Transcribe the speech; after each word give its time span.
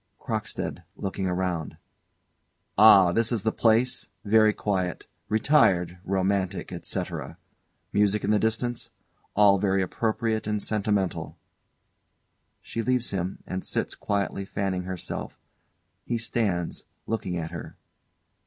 _CROCKSTEAD. 0.25 0.81
[Looking 0.95 1.27
around.] 1.27 1.77
Ah 2.75 3.11
this 3.11 3.31
is 3.31 3.43
the 3.43 3.51
place 3.51 4.07
very 4.25 4.51
quiet, 4.51 5.05
retired, 5.29 5.99
romantic 6.03 6.71
et 6.71 6.87
cetera. 6.87 7.37
Music 7.93 8.23
in 8.23 8.31
the 8.31 8.39
distance 8.39 8.89
all 9.35 9.59
very 9.59 9.83
appropriate 9.83 10.47
and 10.47 10.59
sentimental. 10.59 11.37
[_She 12.65 12.83
leaves 12.83 13.11
him, 13.11 13.43
and 13.45 13.63
sits, 13.63 13.93
quietly 13.93 14.43
fanning 14.43 14.85
herself; 14.85 15.39
he 16.03 16.17
stands, 16.17 16.85
looking 17.05 17.37
at 17.37 17.51
her. 17.51 17.77